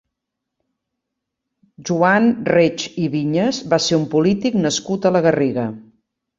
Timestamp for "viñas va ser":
3.19-4.01